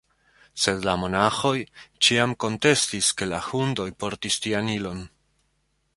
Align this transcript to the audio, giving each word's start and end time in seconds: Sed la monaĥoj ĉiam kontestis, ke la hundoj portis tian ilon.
Sed 0.61 0.87
la 0.87 0.95
monaĥoj 1.01 1.51
ĉiam 2.07 2.33
kontestis, 2.45 3.11
ke 3.21 3.31
la 3.35 3.43
hundoj 3.51 3.89
portis 4.05 4.43
tian 4.47 4.73
ilon. 4.81 5.09